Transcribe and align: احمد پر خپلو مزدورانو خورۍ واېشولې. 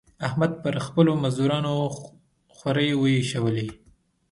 احمد 0.27 0.51
پر 0.61 0.75
خپلو 0.85 1.11
مزدورانو 1.23 1.73
خورۍ 2.55 2.89
واېشولې. 2.97 3.67